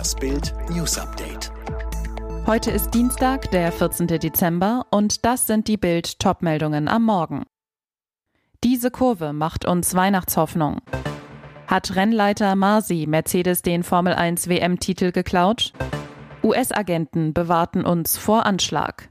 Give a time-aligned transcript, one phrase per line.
[0.00, 1.52] Das Bild News Update.
[2.46, 4.06] Heute ist Dienstag, der 14.
[4.06, 7.44] Dezember, und das sind die Bild Topmeldungen am Morgen.
[8.64, 10.80] Diese Kurve macht uns Weihnachtshoffnung.
[11.66, 15.74] Hat Rennleiter Marsi Mercedes den Formel 1 WM-Titel geklaut?
[16.42, 19.09] US-Agenten bewahrten uns vor Anschlag.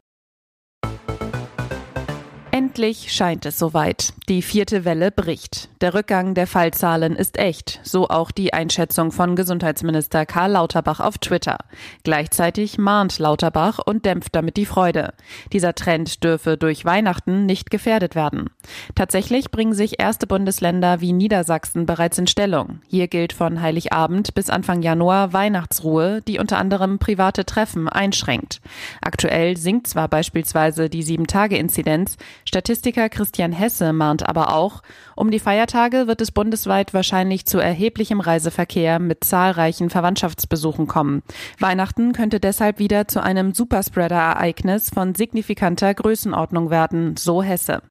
[2.59, 4.11] Endlich scheint es soweit.
[4.27, 5.69] Die vierte Welle bricht.
[5.79, 11.17] Der Rückgang der Fallzahlen ist echt, so auch die Einschätzung von Gesundheitsminister Karl Lauterbach auf
[11.19, 11.57] Twitter.
[12.03, 15.13] Gleichzeitig mahnt Lauterbach und dämpft damit die Freude.
[15.53, 18.49] Dieser Trend dürfe durch Weihnachten nicht gefährdet werden.
[18.93, 22.81] Tatsächlich bringen sich erste Bundesländer wie Niedersachsen bereits in Stellung.
[22.89, 28.59] Hier gilt von Heiligabend bis Anfang Januar Weihnachtsruhe, die unter anderem private Treffen einschränkt.
[29.01, 32.17] Aktuell sinkt zwar beispielsweise die Sieben-Tage-Inzidenz,
[32.49, 34.81] Statistiker Christian Hesse mahnt aber auch,
[35.15, 41.21] um die Feiertage wird es bundesweit wahrscheinlich zu erheblichem Reiseverkehr mit zahlreichen Verwandtschaftsbesuchen kommen.
[41.59, 47.83] Weihnachten könnte deshalb wieder zu einem Superspreader-Ereignis von signifikanter Größenordnung werden, so Hesse.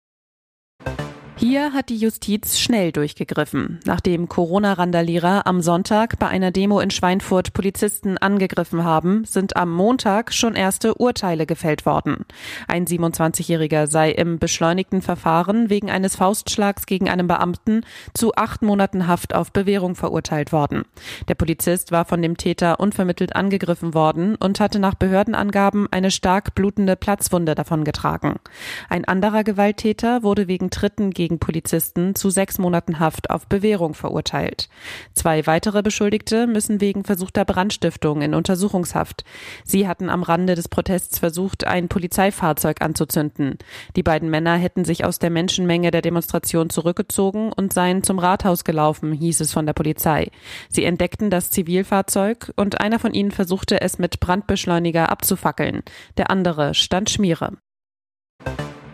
[1.40, 3.78] Hier hat die Justiz schnell durchgegriffen.
[3.84, 10.34] Nachdem Corona-Randalierer am Sonntag bei einer Demo in Schweinfurt Polizisten angegriffen haben, sind am Montag
[10.34, 12.24] schon erste Urteile gefällt worden.
[12.66, 17.82] Ein 27-Jähriger sei im beschleunigten Verfahren wegen eines Faustschlags gegen einen Beamten
[18.14, 20.86] zu acht Monaten Haft auf Bewährung verurteilt worden.
[21.28, 26.56] Der Polizist war von dem Täter unvermittelt angegriffen worden und hatte nach Behördenangaben eine stark
[26.56, 28.40] blutende Platzwunde davongetragen.
[28.88, 33.92] Ein anderer Gewalttäter wurde wegen Tritten gegen gegen Polizisten zu sechs Monaten Haft auf Bewährung
[33.92, 34.70] verurteilt.
[35.12, 39.24] Zwei weitere Beschuldigte müssen wegen versuchter Brandstiftung in Untersuchungshaft.
[39.62, 43.58] Sie hatten am Rande des Protests versucht, ein Polizeifahrzeug anzuzünden.
[43.94, 48.64] Die beiden Männer hätten sich aus der Menschenmenge der Demonstration zurückgezogen und seien zum Rathaus
[48.64, 50.30] gelaufen, hieß es von der Polizei.
[50.70, 55.82] Sie entdeckten das Zivilfahrzeug und einer von ihnen versuchte es mit Brandbeschleuniger abzufackeln.
[56.16, 57.58] Der andere stand Schmiere.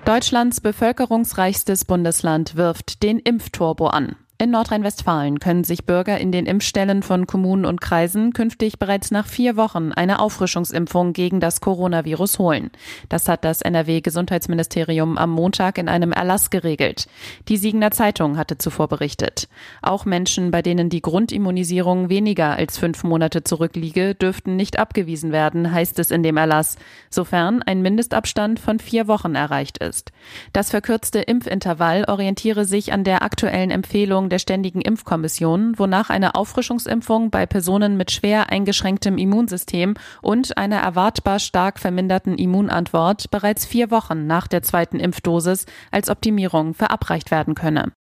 [0.05, 4.17] Deutschlands bevölkerungsreichstes Bundesland wirft den Impfturbo an.
[4.37, 9.29] In Nordrhein-Westfalen können sich Bürger in den Impfstellen von Kommunen und Kreisen künftig bereits nach
[9.29, 12.73] vier Wochen eine Auffrischungsimpfung gegen das Coronavirus holen.
[13.09, 17.07] Das hat das NRW-Gesundheitsministerium am Montag in einem Erlass geregelt.
[17.47, 19.47] Die Siegener Zeitung hatte zuvor berichtet.
[19.83, 25.71] Auch Menschen, bei denen die Grundimmunisierung weniger als fünf Monate zurückliege, dürften nicht abgewiesen werden,
[25.71, 26.77] heißt es in dem Erlass,
[27.09, 30.11] sofern ein Mindestabstand von vier Wochen erreicht ist.
[30.53, 37.31] Das verkürzte Impfintervall orientiere sich an der aktuellen Empfehlung der Ständigen Impfkommission, wonach eine Auffrischungsimpfung
[37.31, 44.27] bei Personen mit schwer eingeschränktem Immunsystem und einer erwartbar stark verminderten Immunantwort bereits vier Wochen
[44.27, 47.93] nach der zweiten Impfdosis als Optimierung verabreicht werden könne.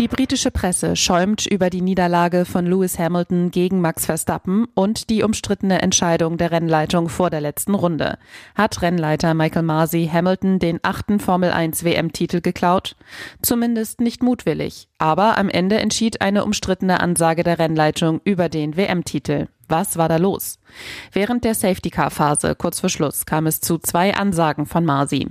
[0.00, 5.22] Die britische Presse schäumt über die Niederlage von Lewis Hamilton gegen Max Verstappen und die
[5.22, 8.16] umstrittene Entscheidung der Rennleitung vor der letzten Runde.
[8.54, 12.96] Hat Rennleiter Michael Masi Hamilton den achten Formel 1 WM-Titel geklaut?
[13.42, 14.88] Zumindest nicht mutwillig.
[14.96, 19.48] Aber am Ende entschied eine umstrittene Ansage der Rennleitung über den WM-Titel.
[19.68, 20.58] Was war da los?
[21.12, 25.28] Während der Safety-Car-Phase kurz vor Schluss kam es zu zwei Ansagen von Masi.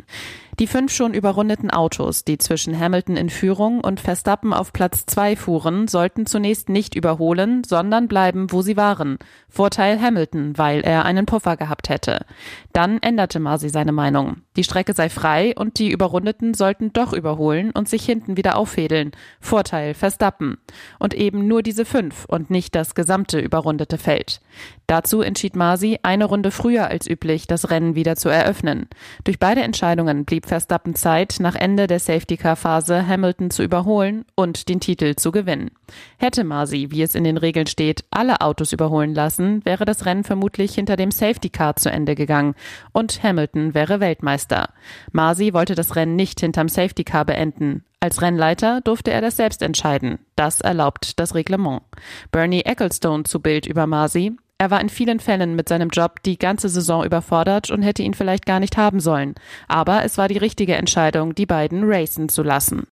[0.60, 5.38] Die fünf schon überrundeten Autos, die zwischen Hamilton in Führung und Verstappen auf Platz zwei
[5.38, 9.20] fuhren, sollten zunächst nicht überholen, sondern bleiben, wo sie waren.
[9.48, 12.26] Vorteil Hamilton, weil er einen Puffer gehabt hätte.
[12.74, 14.42] Dann änderte Masi seine Meinung.
[14.58, 19.12] Die Strecke sei frei und die Überrundeten sollten doch überholen und sich hinten wieder auffädeln.
[19.40, 20.58] Vorteil Verstappen.
[21.00, 24.42] Und eben nur diese fünf und nicht das gesamte überrundete Feld.
[24.88, 28.90] Dazu entschied Masi, eine Runde früher als üblich das Rennen wieder zu eröffnen.
[29.24, 34.80] Durch beide Entscheidungen blieb Verstappen Zeit, nach Ende der Safety-Car-Phase Hamilton zu überholen und den
[34.80, 35.72] Titel zu gewinnen.
[36.18, 40.24] Hätte Masi, wie es in den Regeln steht, alle Autos überholen lassen, wäre das Rennen
[40.24, 42.56] vermutlich hinter dem Safety-Car zu Ende gegangen
[42.92, 44.70] und Hamilton wäre Weltmeister.
[45.12, 47.86] Masi wollte das Rennen nicht hinterm Safety-Car beenden.
[48.00, 50.20] Als Rennleiter durfte er das selbst entscheiden.
[50.36, 51.84] Das erlaubt das Reglement.
[52.32, 54.36] Bernie Ecclestone zu Bild über Masi.
[54.62, 58.14] Er war in vielen Fällen mit seinem Job die ganze Saison überfordert und hätte ihn
[58.14, 59.36] vielleicht gar nicht haben sollen.
[59.70, 62.86] Aber es war die richtige Entscheidung, die beiden racen zu lassen.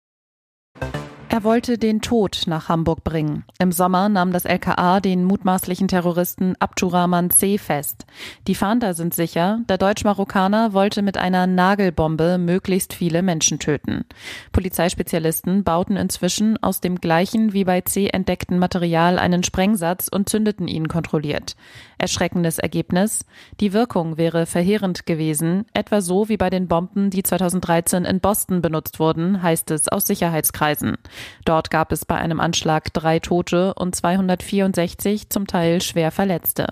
[1.36, 3.44] Er wollte den Tod nach Hamburg bringen.
[3.60, 7.58] Im Sommer nahm das LKA den mutmaßlichen Terroristen Abdurrahman C.
[7.58, 8.06] fest.
[8.48, 14.06] Die Fahnder sind sicher, der Deutsch-Marokkaner wollte mit einer Nagelbombe möglichst viele Menschen töten.
[14.54, 18.08] Polizeispezialisten bauten inzwischen aus dem gleichen wie bei C.
[18.08, 21.58] entdeckten Material einen Sprengsatz und zündeten ihn kontrolliert.
[21.98, 23.26] Erschreckendes Ergebnis.
[23.60, 28.62] Die Wirkung wäre verheerend gewesen, etwa so wie bei den Bomben, die 2013 in Boston
[28.62, 30.98] benutzt wurden, heißt es aus Sicherheitskreisen.
[31.46, 36.68] Dort gab es bei einem Anschlag drei Tote und 264 zum Teil schwer Verletzte.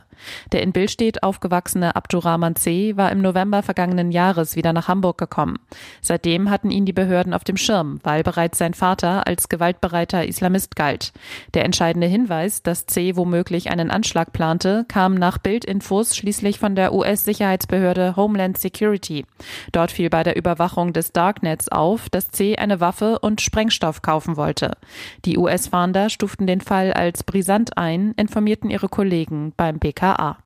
[0.52, 2.96] Der in Billstedt aufgewachsene Abdurrahman C.
[2.98, 5.58] war im November vergangenen Jahres wieder nach Hamburg gekommen.
[6.02, 10.76] Seitdem hatten ihn die Behörden auf dem Schirm, weil bereits sein Vater als gewaltbereiter Islamist
[10.76, 11.14] galt.
[11.54, 13.16] Der entscheidende Hinweis, dass C.
[13.16, 19.26] womöglich einen Anschlag plante, kam nach Bildinfos schließlich von der US-Sicherheitsbehörde Homeland Security.
[19.72, 22.56] Dort fiel bei der Überwachung des Darknets auf, dass C.
[22.56, 24.43] eine Waffe und Sprengstoff kaufen wollte.
[25.26, 29.80] Die US-Fahnder stuften den Fall als brisant ein, informierten ihre Kollegen beim.
[29.80, 30.38] BKA.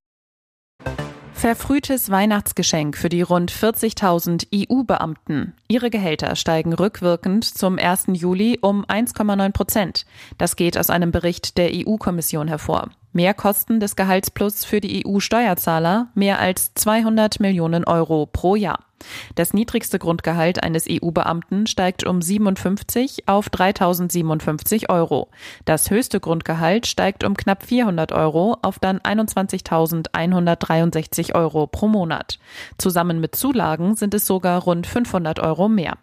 [1.38, 5.54] Verfrühtes Weihnachtsgeschenk für die rund 40.000 EU-Beamten.
[5.68, 8.06] Ihre Gehälter steigen rückwirkend zum 1.
[8.14, 10.06] Juli um 1,9 Prozent.
[10.40, 12.90] Das geht aus einem Bericht der EU-Kommission hervor.
[13.18, 18.86] Mehrkosten des Gehaltsplus für die EU-Steuerzahler mehr als 200 Millionen Euro pro Jahr.
[19.34, 25.30] Das niedrigste Grundgehalt eines EU-Beamten steigt um 57 auf 3057 Euro.
[25.66, 32.38] Das höchste Grundgehalt steigt um knapp 400 Euro auf dann 21.163 Euro pro Monat.
[32.78, 35.98] Zusammen mit Zulagen sind es sogar rund 500 Euro mehr.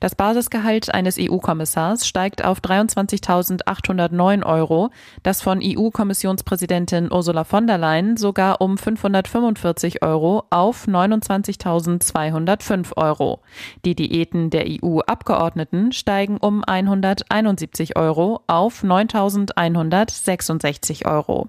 [0.00, 4.90] Das Basisgehalt eines EU-Kommissars steigt auf 23.809 Euro,
[5.22, 13.40] das von EU-Kommissionspräsidentin Ursula von der Leyen sogar um 545 Euro auf 29.205 Euro.
[13.84, 21.48] Die Diäten der EU-Abgeordneten steigen um 171 Euro auf 9.166 Euro.